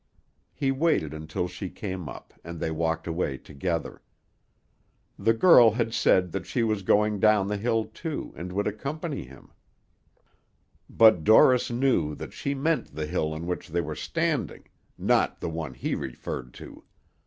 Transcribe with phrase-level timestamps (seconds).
[0.55, 4.01] He waited until she came up, and they walked away together.
[5.19, 9.25] The girl had said that she was going down the hill, too, and would accompany
[9.25, 9.51] him;
[10.89, 14.63] but Dorris knew that she meant the hill on which they were standing,
[14.97, 16.83] not the one he referred to.